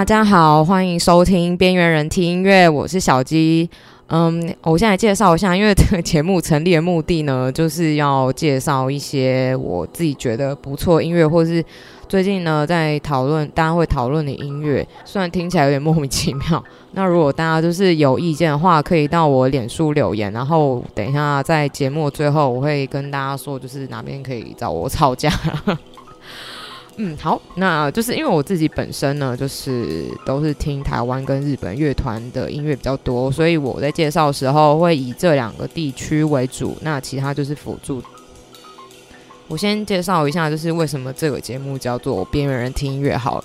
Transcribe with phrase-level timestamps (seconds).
[0.00, 3.68] 大家好，欢迎收听《边缘人听音乐》，我是小鸡。
[4.06, 11.62] 嗯，我现在介绍一下，因为这个节目成立的目的呢，就是要介绍一些我自己觉得不错音乐，或是
[12.08, 14.88] 最近呢在讨论，大家会讨论的音乐。
[15.04, 25.30] 虽然听起来有点莫名其妙， 那如果大家就是有意见的话，可以到我脸书留言，然后等一下在节目最后我会跟大家说，就是哪边可以找我吵架。
[26.96, 38.02] 嗯，好，那就是因为我自己本身呢，就是都是听台湾跟日本乐团的音乐比较多，所以我在介绍的时候会以这两个地区为主，那其他就是辅助。
[39.48, 43.42] 我先介绍一下，就是为什么这个节目叫做边缘人听音乐好，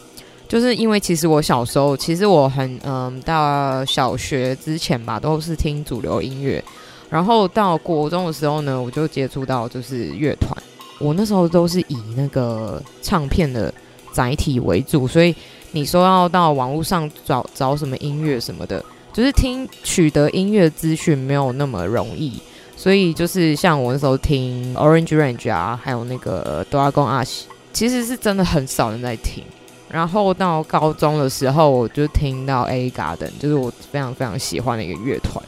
[0.50, 6.62] 就是因为其实我小时候，其实我很嗯，到小学之前吧，都是听主流音乐，
[7.10, 10.56] 然后到国中的时候呢，我就接触到就是乐团。
[11.00, 13.74] 我那时候都是以那个唱片的
[14.12, 15.36] 载体为主，所以
[15.72, 22.40] 你说要到网络上找找什么音乐什么的，就是听取得音乐资讯没有那么容易，
[22.78, 27.42] 所以就是像我那时候听 Orange Range 啊，还有那个 Dragon Ash，
[27.74, 29.44] 其实是真的很少人在听。
[29.88, 35.42] 然后到高中的时候，我就听到 A Garden，就是我非常非常喜欢的一个乐团。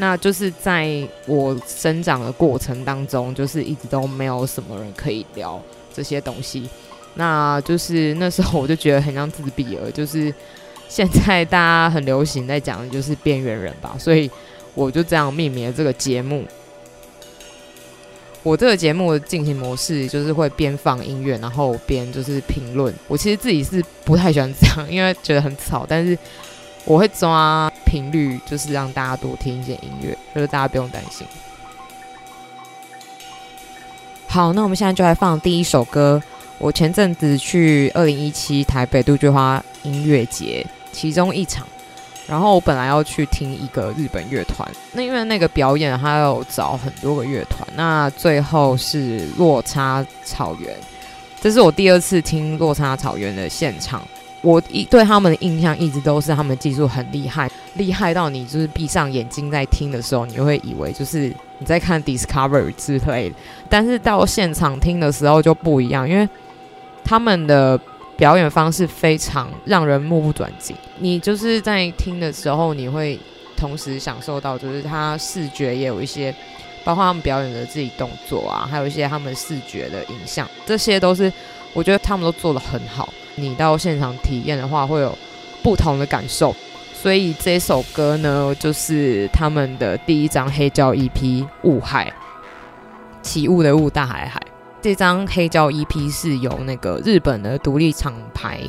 [0.00, 0.88] 那就是在
[1.26, 5.60] 我生长的过程当中，就是一直都没有什么人可以聊
[5.92, 6.68] 这些东西。
[7.14, 10.32] 那就是那时候我就觉得很像自闭了，就是
[10.88, 14.30] 现在大家很流行在讲的就是边缘人吧，所以
[14.72, 16.44] 我就这样命名了这个节目。
[18.44, 22.94] 我这个节目的进行模式就是会边放音乐，然后边就是评论。
[23.08, 26.16] 我其实自己是不太喜欢这样，因为觉得很吵，但是。
[26.88, 31.26] 我会抓频率，就是让大家多听一些音乐，就是大家不用担心。
[34.26, 36.20] 好，那我们现在就来放第一首歌。
[36.56, 41.66] 我前阵子去二零一七台北杜鹃花音乐节其中一场，
[42.26, 50.74] 然后我本来要去听一个日本乐团，那因为那个表演他有找很多个乐团，那最后是落差草原，
[51.38, 54.02] 这是我第二次听落差草原的现场。
[54.40, 63.36] 我一对他们的印象一直都是他们技术很厉害，厉害到你就是闭上眼睛在听的时候，你就会以为就是你在看 Discovery 之类的。
[63.68, 66.28] 但是到现场听的时候就不一样，因为
[67.04, 67.78] 他们的
[68.16, 70.76] 表演方式非常让人目不转睛。
[70.98, 73.18] 你就是在听的时候，你会
[73.56, 76.32] 同时享受到，就是他视觉也有一些，
[76.84, 81.32] 包括他们表演的自己动作啊，还有一些他们视觉的影像，这些都是
[81.78, 83.14] 我觉得他们都做得很好。
[83.36, 85.16] 你到现场体验的话，会有
[85.62, 86.52] 不同的感受。
[86.92, 91.12] 所以这首歌呢，就是他们的第一张黑胶 EP
[91.62, 92.12] 《雾海》，
[93.22, 94.42] 起雾的雾，大海海。
[94.82, 98.60] 这张黑胶 EP 是由那个日本的独立厂牌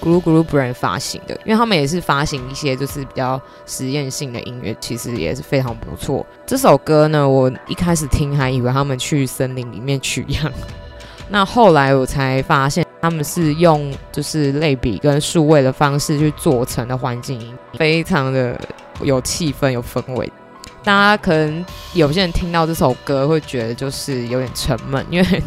[0.00, 6.24] Gru Gru Brand 发行的，因为他们也是发行一些就是比较实验性的音乐，其实也是非常不错。
[6.46, 10.50] 这首歌呢，我一开始听还以为他们去森林里面取样，
[11.34, 12.84] 那后来我才发现。
[13.02, 18.58] 他们是用就是类比跟数位的方式去做成的环境音，非常的
[19.02, 20.32] 有气氛、有氛围。
[20.82, 21.62] 大家可能
[21.92, 25.42] 有些人听到这首歌会觉得就是有点沉闷，因为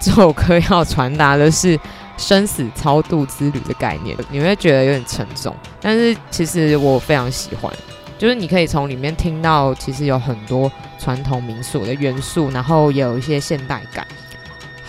[0.00, 1.78] 这首歌要传达的是
[2.16, 5.54] 生死超度之旅的概念，你会觉得有点沉重。
[5.80, 7.72] 但是其实我非常喜欢，
[8.18, 10.68] 就是你可以从里面听到其实有很多
[10.98, 14.04] 传统民俗的元素，然后也有一些现代感。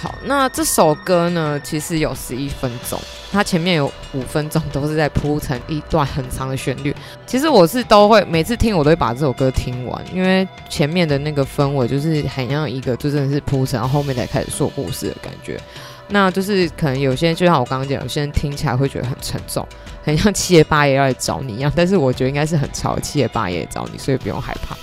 [0.01, 2.97] 好，那这首歌呢，其实有十一分钟，
[3.33, 6.95] 它前面有五分钟都是在铺成一段很长的旋律。
[7.27, 15.59] 其实我是都会每次听，我都会把这首歌听完，因为前面的那个氛围就是很像一个就真的是铺成，然后后面才开始说故事的感觉。
[16.07, 19.67] 那就是可能有些人就像我刚刚讲，有些人听起来会觉得很沉重，
[20.01, 21.69] 很像七爷八爷要来找你一样。
[21.75, 24.77] 但是我觉得应该是很潮，七爷八爷找你，所以不用害怕。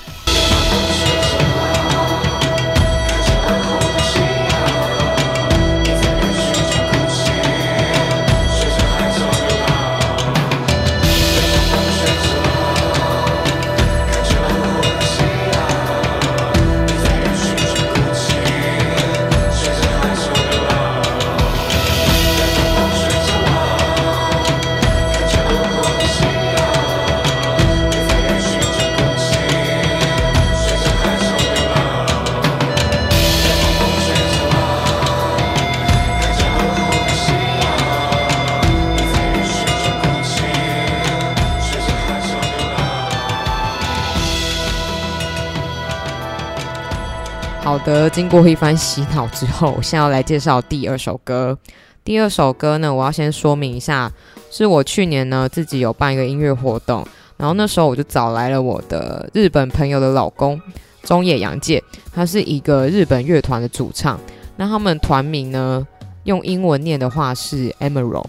[47.86, 51.56] 的，经过一番洗脑之后，我现在要来介绍第二首歌。
[52.02, 54.10] 第二首歌呢，我要先说明一下，
[54.50, 57.06] 是我去年呢自己有办一个音乐活动，
[57.36, 60.60] 然后那时候我就找来了我的日本朋友的老公
[61.04, 61.80] 中野洋介，
[62.12, 64.18] 他是一个日本乐团的主唱。
[64.56, 65.86] 那他们团名呢，
[66.24, 68.26] 用英文念的话是 Emerald，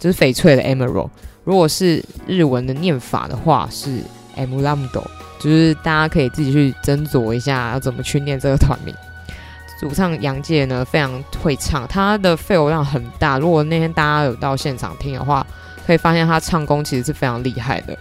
[0.00, 1.10] 就是翡翠的 Emerald。
[1.44, 4.00] 如果是日文的念法的话是
[4.36, 5.04] Emeraldo
[5.40, 8.94] 就是大家可以自己去斟酌一下要怎么去念这个团名。
[9.80, 13.38] 主唱杨介呢非常会唱，他的肺活量很大。
[13.38, 15.44] 如果那天大家有到现场听的话，
[15.86, 17.98] 可以发现他唱功其实是非常厉害的。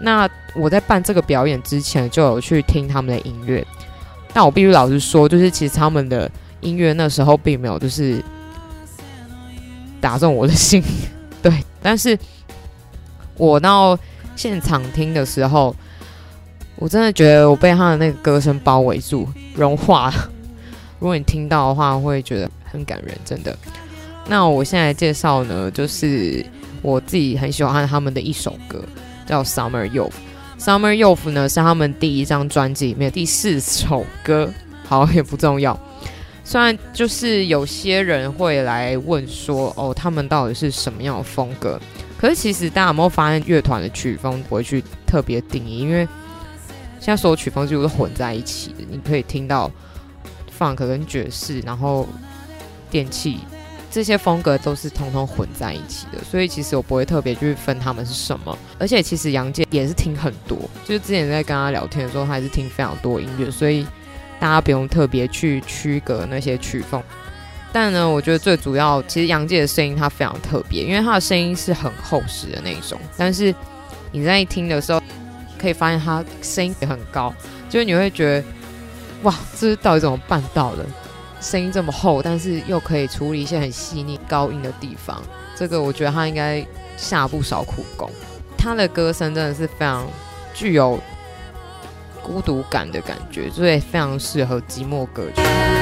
[0.00, 3.64] 那我在办这个表演之前就有去听他们的音乐，
[4.32, 6.30] 但我必须老实说，就是其实他们的
[6.62, 8.24] 音乐那时候并没有就是
[10.00, 10.82] 打中我的心，
[11.42, 12.18] 对，但是。
[13.40, 13.96] 我到
[14.34, 15.72] 现场听的时候，
[16.78, 20.30] 我真的觉得我被他的那个歌声包围住，融化了。
[21.00, 23.56] 如果你听到的话，会觉得很感人，真的。
[24.26, 26.44] 那我现在介绍呢，就是
[26.82, 28.82] 我自己很喜欢他们的一首歌，
[29.26, 30.10] 叫《Summer Youth》。
[30.60, 34.52] 《Summer Youth》呢是他们第一张专辑里面第四首歌，
[34.84, 35.78] 好，也不重要。
[36.44, 41.80] 虽然就是有些人会来问说，哦，他们到底是什么样的风格？
[42.18, 46.08] 可是其实大家有没有发现，乐团的曲风不会去特别定义，因为
[47.00, 48.84] 现在所有曲风几乎都混在一起的。
[48.90, 49.70] 你可以听到
[50.58, 52.06] funk 跟爵士，然后
[52.90, 53.38] 电器
[53.90, 56.18] 这些风格都是通通混在一起的。
[56.24, 58.56] 所以其实我不会特别去分他们是什么。
[58.78, 63.86] 而且其实杨介也是听很多，就是之前在跟他聊天的时候，他还是听非常多音乐，所以
[64.38, 67.02] 大家不用特别去区隔那些曲风。
[67.72, 72.98] 但呢，我觉得最主要，其实杨介的声音他非常特别，因为他的声音是很厚实的那种。
[73.16, 73.54] 但是
[74.10, 74.97] 你在听的时候，
[75.58, 77.34] 可以发现他声音也很高，
[77.68, 78.46] 就是你会觉得，
[79.24, 80.86] 哇，这是到底怎么办到的？
[81.40, 85.22] 声音这么厚，但是又可以处理一些很细腻高音的地方。
[85.54, 86.66] 这个我觉得他应该
[86.96, 88.10] 下不少苦功。
[88.56, 90.04] 他的歌声真的是非常
[90.52, 90.98] 具有
[92.22, 95.77] 孤独感的感觉，所以非常适合寂寞歌曲。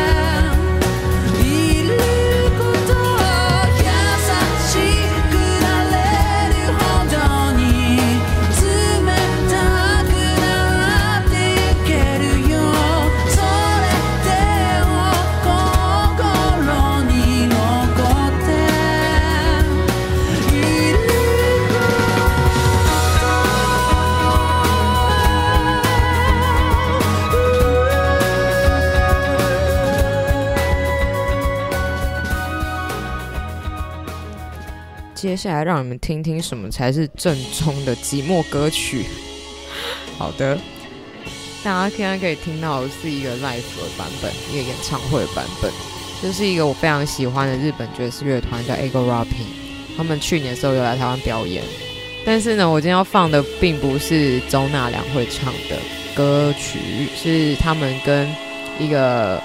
[35.16, 39.06] 接下来让你们听听什么才是正宗的寂寞歌曲。
[40.18, 40.56] 好的，
[41.64, 45.72] 大家现在可以听到的是一个 live 的版本，一个演唱会的版本。
[46.20, 49.96] 这、就是一个我非常喜欢的日本爵士乐团，叫 Ego Rapping。
[49.96, 51.64] 他们去年的时候有来台湾表演，
[52.24, 55.78] 但是呢，我今天要放的并不是周纳良会唱的
[56.14, 58.28] 歌曲，是他们跟
[58.78, 59.42] 一个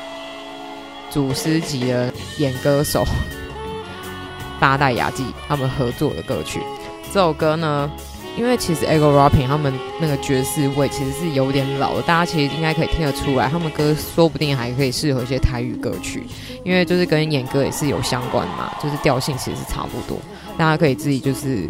[1.10, 3.06] 祖师级的演歌手。
[4.62, 6.60] 八代雅纪他们合作的歌曲，
[7.12, 7.90] 这首歌呢，
[8.38, 16.24] 因为其实 Ego Rapping 他们那个爵士味其实是有点老的，大家其实应该可以听得出来，他们歌说不定还可以适合一些台语歌曲，
[16.64, 20.20] 因为就是跟演歌也是有相关嘛，就是调性其实是差不多，
[20.60, 21.68] 大家可以自己就是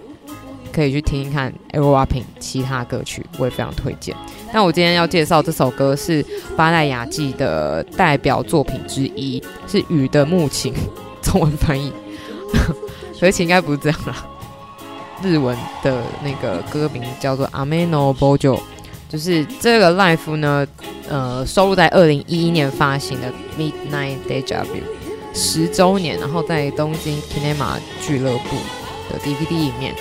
[0.73, 4.13] 可以去听一看 Ego Rapping 其他歌曲，我也非常推荐。
[4.51, 6.21] 那我今天要介绍这首歌是
[6.57, 10.73] 八代雅纪的代表作品之一，是《雨的木琴》，
[11.21, 11.89] 中文翻译。
[13.21, 14.15] 而且应该不是这样啦，
[15.21, 18.37] 日文的那个歌名叫做《Ame no Bojo》，
[19.07, 20.65] 就是这个 live 呢，
[21.07, 23.27] 呃，收录在二零一一年发行的
[23.59, 24.65] 《Midnight Deja Vu》
[25.33, 28.57] 十周年，然后在东京 Kinema 俱乐部
[29.11, 29.93] 的 DVD 里面，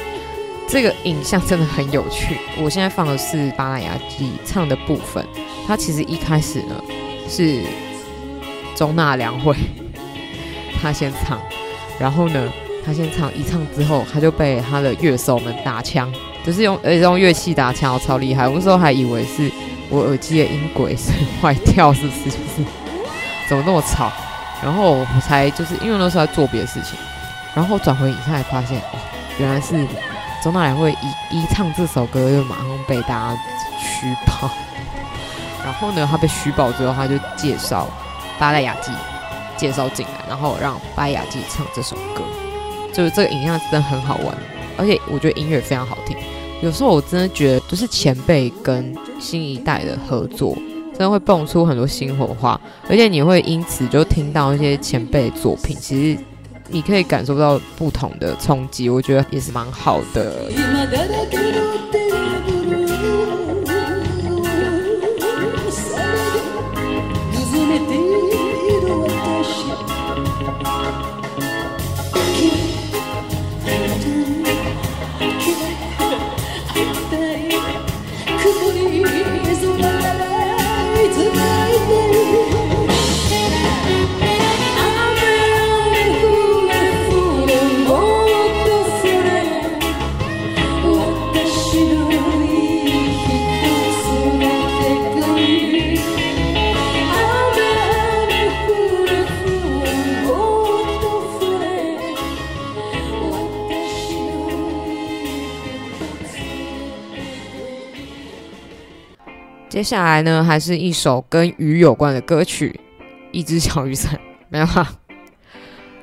[0.66, 2.38] 这个影像真的很有趣。
[2.62, 5.24] 我现在放的是巴拉雅纪唱的部分，
[5.66, 6.82] 他其实一开始呢
[7.28, 7.60] 是
[8.74, 9.54] 中纳凉会，
[10.80, 11.38] 他先唱，
[12.00, 12.50] 然后呢。
[12.82, 16.10] 他先唱，一唱之后，他就被他的乐手们打枪，
[16.42, 18.48] 就是用呃用乐器打枪，超厉害。
[18.48, 19.52] 我那时候还以为是
[19.90, 22.24] 我耳机的音轨是坏掉，是不是？
[22.24, 22.64] 就是
[23.46, 24.10] 怎么那么吵？
[24.64, 26.98] 然后我才就是因为那时候在做别的事情，
[27.54, 28.98] 然后转回影像才发现，哦，
[29.38, 29.86] 原来是
[30.42, 30.90] 周纳凉会
[31.30, 33.38] 一一唱这首歌就马上被大家
[33.78, 34.50] 嘘爆。
[35.62, 37.86] 然后呢，他被虚爆之后，他就介绍
[38.38, 38.90] 八代雅纪
[39.60, 42.22] 介绍进来，然后让白雅纪唱这首歌。
[42.94, 44.34] 就是这个影像真的很好玩，
[44.78, 46.16] 而且我觉得音乐非常好听。
[46.62, 50.54] 有时候我真的觉得，就是前辈跟新一代的合作，
[50.92, 56.18] 真的会蹦出很多新火花，而且你会因此就听到一些前辈作品，其实
[56.68, 60.50] 你可以感受到不同的冲击，我觉得也是蛮好的。
[109.70, 112.78] 接下来呢，还是一首跟雨有关的歌曲，
[113.30, 114.12] 《一只小雨伞》。
[114.50, 114.92] 没有啊，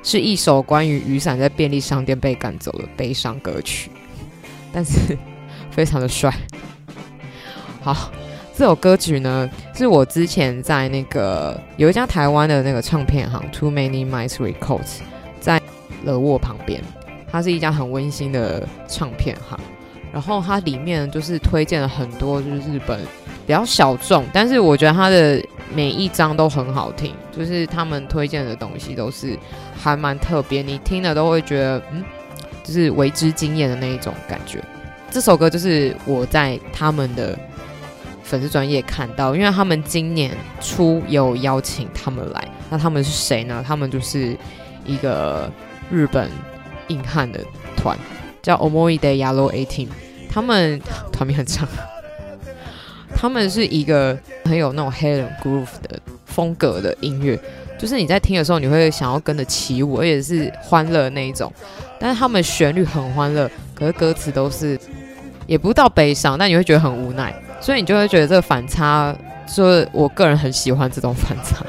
[0.02, 3.90] 是一首关于雨伞在便利商店被赶走的悲伤歌曲，
[4.72, 5.14] 但是
[5.70, 6.34] 非常的帅。
[7.82, 8.10] 好，
[8.56, 15.00] 这首歌曲呢，是我之前在那个有一家台湾的那个唱片行 Too Many Mice Records，
[15.40, 15.60] 在
[16.04, 16.82] 乐沃旁边，
[17.30, 19.60] 它是一家很温馨的唱片行。
[20.10, 22.98] 然后它里面就是推荐了很多就是日本。
[23.48, 25.42] 比较小众，但是我觉得他的
[25.74, 29.34] 每一张都很好听，就是他们推荐的东西都是
[29.74, 32.04] 还蛮特别，你听了都会觉得嗯，
[32.62, 34.62] 就是为之惊艳的那一种感觉。
[35.10, 37.38] 这首歌就是我在他们的
[38.22, 43.64] 粉丝专业看到，因为他们今年初有邀请他们来，那他们是谁呢？
[43.66, 44.36] 他们就是
[44.84, 45.50] 一个
[45.90, 46.30] 日本
[46.88, 47.40] 硬汉的
[47.74, 47.96] 团，
[48.42, 49.88] 叫 Omoide Yellow Eighteen，
[50.30, 50.78] 他们
[51.10, 51.66] 团名很长。
[53.20, 57.36] 他们是一个很有那种黑人 groove 的风格的音乐，
[57.76, 61.52] 就是你在听的时候，你会想要跟着起舞，而且是欢乐那一种。
[61.98, 64.78] 但是他们旋律很欢乐，可是歌词都是
[65.48, 69.12] 也不到悲伤，但你会觉得很无奈，所以你就会觉得这个反差，
[69.48, 71.66] 说我个人很喜欢这种反差。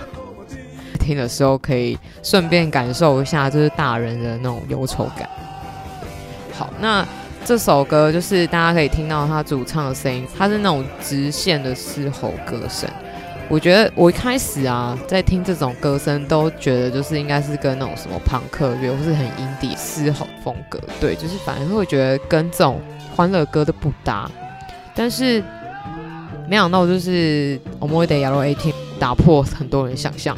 [0.99, 5.27] 听的时候可以顺便感受一下，就是大人的那种忧愁感。
[6.53, 7.03] 好，那。
[7.49, 12.87] 这首歌就是大家可以听到他主唱的声音，他是那种直线的嘶吼歌声。
[13.47, 22.79] 我觉得我一开始啊，在听这种歌声，都觉得就是应该是跟那种什么朋克乐或是很 indie 嘶吼风格，对，就是反而会觉得跟这种
[23.15, 24.29] 欢乐歌都不搭。
[24.93, 25.43] 但是
[26.47, 30.37] 没想到就是 Omoide Yellow Eighteen 打破很多人想象，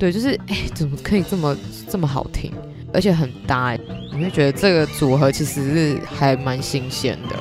[0.00, 1.56] 对，就是哎，怎么可以这么
[1.88, 2.52] 这么好听？
[2.92, 3.76] 而且很搭，
[4.12, 7.36] 你会觉得这个组合其实是还蛮新鲜的。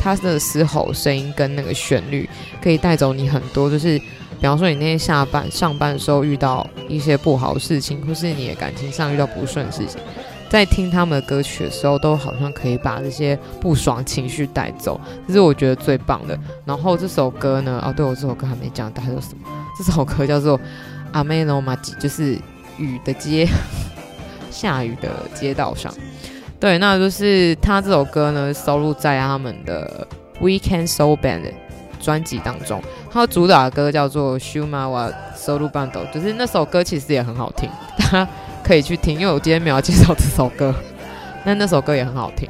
[0.00, 2.28] 他的嘶吼声音跟那个旋律
[2.62, 10.00] 可以带走你很多，就是比方说你那天下班、上班的时候遇到一些不好的事情，或是你的感情上遇到不顺的事情，
[10.48, 16.38] 在听他们的歌曲的时候，都好像可以把这些不爽情绪带走，这是我觉得最棒的。
[16.64, 19.48] 然后这首歌呢，哦，对，我这首歌还没讲，它叫什么？
[19.76, 20.56] 这首歌叫做
[21.24, 22.38] 《雨の街》，就是
[22.78, 23.48] 雨的街。
[24.58, 25.94] 下雨的街道上，
[26.58, 30.04] 对，那就是他这首歌呢，收录在他们的
[30.40, 31.52] Weekend Soul Band
[32.00, 32.82] 专辑当中。
[33.08, 38.28] 他主打的歌叫做 Shumawa Soul Band，就是那首歌其实也很好听， 大家
[38.64, 39.20] 可以去听。
[39.20, 40.74] 因为我今天没有介绍这首歌，
[41.46, 42.48] 那那首歌也很好听。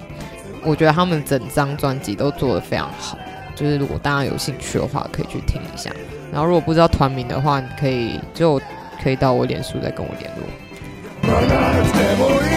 [0.65, 3.19] 我觉得他们整张专辑都做得非常好，
[3.55, 5.91] 就是如果大家有兴趣的话，可以去听一下。
[6.33, 8.59] 然后如果不知道团名的话，你可以就
[9.03, 10.68] 可以到我脸书再跟我联络。
[11.29, 12.49] Pro nas nie mój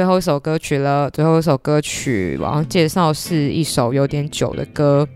[0.00, 5.06] 最后一首歌曲了，最后一首歌曲我要介绍是一首有点久的歌。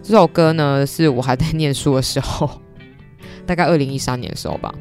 [0.00, 2.48] 这首歌呢，是我还在念书的时候，
[3.44, 4.72] 大概二零一三年的时候吧，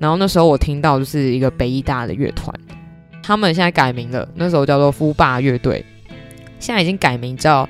[0.00, 2.52] 然后那时候我听到就是一个北艺大的乐团，
[3.22, 5.86] 他们现在改名了，那时候叫做夫霸乐队，
[6.58, 7.68] 现在已经改名叫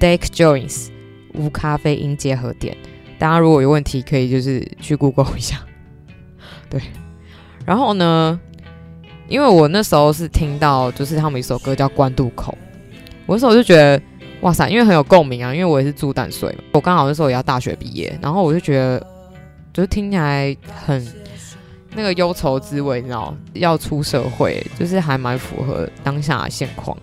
[0.00, 0.88] Deck Joints
[1.34, 2.74] 无咖啡因结合点。
[3.18, 5.60] 大家如果有问题，可以就是去 Google 一下。
[6.70, 6.80] 对，
[7.66, 8.40] 然后呢，
[9.28, 12.52] 因为我那时候是听到就是他们一首歌叫《关渡口》，
[13.26, 14.00] 我那时候就觉得
[14.40, 19.04] 哇塞，因为很有共鸣啊，因为我也是住淡水嘛，我刚好那时候也要大学毕业，然后我就觉得
[19.72, 21.06] 就是听起来很。
[21.98, 26.94] 那个忧愁滋味，你知道，要出社会，就是还蛮符合当下现况。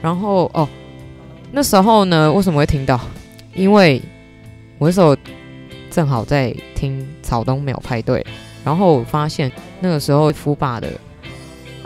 [0.00, 0.66] 然后哦，
[1.52, 2.98] 那时候呢，为什么会听到？
[3.54, 4.00] 因为
[4.78, 5.14] 我那时候
[5.90, 8.24] 正好在听草东没有派对，
[8.64, 10.88] 然后我发现那个时候夫霸的，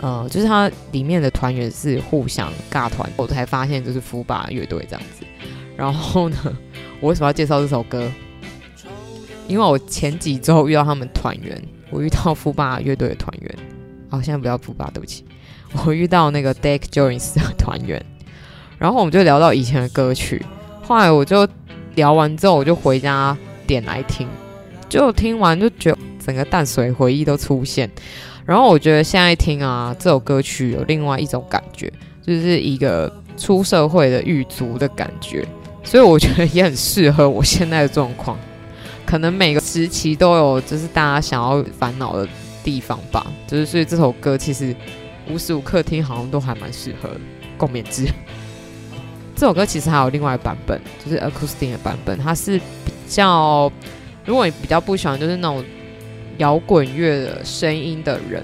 [0.01, 5.25] 呃，就是它里面的团员是互相尬团，我才发现就是夫霸乐队这样子。
[5.77, 6.37] 然后呢，
[6.99, 8.11] 我为什么要介绍这首歌？
[9.47, 11.61] 因为我前几周遇到他们团员。
[11.93, 13.53] 我遇到夫霸乐队的团员，
[14.09, 15.25] 好，现在不要夫霸，对不起。
[15.85, 18.01] 我遇到那个 Deck Jones 的团员，
[18.77, 20.41] 然后我们就聊到以前的歌曲。
[20.81, 21.45] 后来我就
[21.95, 24.25] 聊完之后，我就回家点来听，
[24.87, 27.91] 就听完就觉得整个淡水回忆都出现。
[28.45, 35.47] 然后我觉得现在听啊，这首歌曲有另外一种感觉，就是一个出社会的狱卒的感觉，
[35.83, 38.37] 所以我觉得也很适合我现在的状况。
[39.05, 42.27] 可能每个时期都有，就是大家想要烦恼的
[42.63, 43.25] 地方吧。
[43.47, 44.73] 就是所以这首歌其实
[45.29, 47.09] 无时无刻听好像都还蛮适合
[47.57, 48.05] 共勉之。
[49.35, 53.71] 这首歌其实还有另外版本，就是 acoustic 的版本，它是比较，
[54.23, 55.63] 如果你比较不喜欢就是那种
[56.37, 58.43] 摇滚乐的声音的人，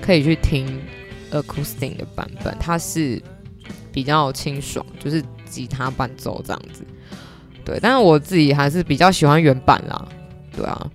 [0.00, 0.80] 可以去听
[1.30, 3.22] acoustic 的版本，它是
[3.92, 6.84] 比较清爽，就是吉他伴奏这样子。
[7.64, 10.08] 对，但是我自己还是比较喜欢原版啦。
[10.56, 10.90] 对啊，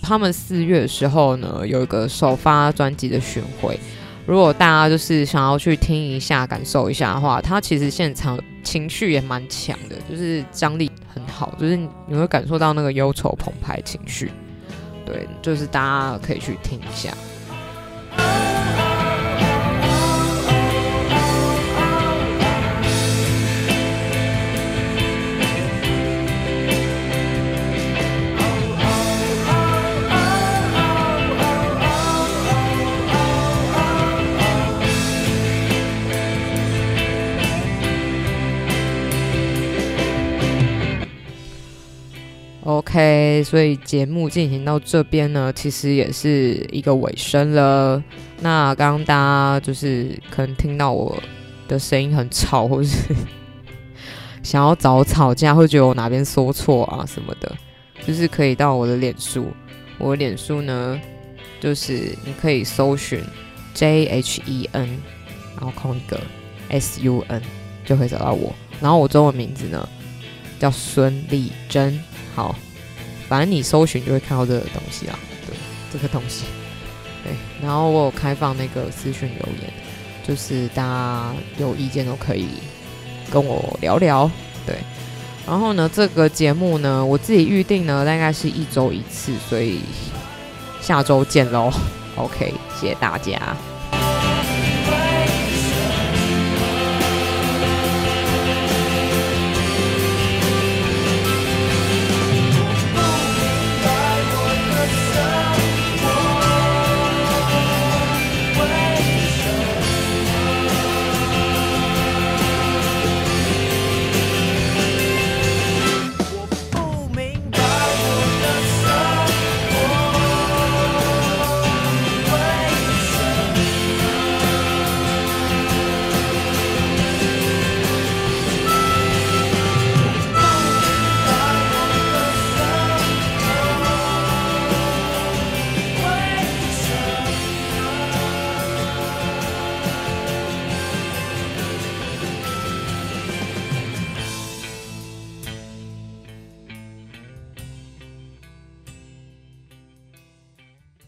[0.00, 3.78] 他们四月的时候呢，有一个首发专辑的巡回，
[4.26, 14.30] 如果大家就是想要去听一下、感受一下的话，他其实现场情绪也蛮强的，就是张力很好，就是你会感受到那个忧愁澎湃情绪。
[15.12, 17.14] 对，就是大家可以去听一下。
[42.64, 48.00] OK，所以节目进行到这边呢，其实也是一个尾声了。
[48.40, 51.20] 那刚刚大家就是可能听到我
[51.66, 52.96] 的声音很吵，或是
[54.44, 57.52] 想要找我吵架，会觉得我哪边说错啊什么的，
[58.06, 59.48] 就是可以到我的脸书。
[59.98, 61.00] 我的脸书呢，
[61.58, 63.20] 就是你可以搜寻
[63.74, 64.88] J H E N，
[65.56, 66.20] 然后空一个
[66.68, 67.42] S U N，
[67.84, 68.54] 就可以找到我。
[68.80, 69.88] 然后我中文名字呢
[70.60, 71.98] 叫孙丽珍。
[72.34, 72.54] 好，
[73.28, 75.56] 反正你搜寻就会看到这个东西啊，对，
[75.92, 76.44] 这个东西，
[77.24, 79.72] 对，然后我有开放那个私讯留言，
[80.26, 82.48] 就是大家有意见都可以
[83.30, 84.30] 跟我聊聊，
[84.66, 84.76] 对，
[85.46, 89.80] 然后呢，这个节目呢，我自己预定呢，大概是一周一次，所以
[90.80, 91.70] 下周见喽，
[92.16, 93.56] OK，谢谢大家。